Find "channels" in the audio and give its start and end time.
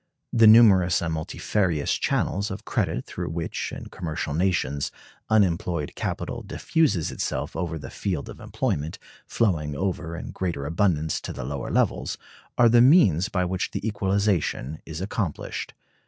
1.93-2.49